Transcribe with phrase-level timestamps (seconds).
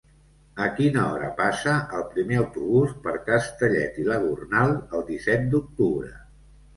[0.67, 6.11] A quina hora passa el primer autobús per Castellet i la Gornal el disset d'octubre?